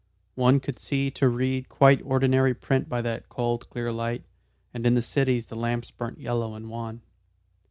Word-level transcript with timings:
One 0.33 0.59
could 0.59 0.79
see 0.79 1.11
to 1.11 1.29
read 1.29 1.69
quite 1.69 2.01
ordinary 2.03 2.55
print 2.55 2.89
by 2.89 3.03
that 3.03 3.29
cold 3.29 3.69
clear 3.69 3.93
light, 3.93 4.23
and 4.73 4.83
in 4.87 4.95
the 4.95 5.01
cities 5.03 5.45
the 5.45 5.55
lamps 5.55 5.91
burnt 5.91 6.17
yellow 6.19 6.55
and 6.55 6.71
wan. 6.71 7.03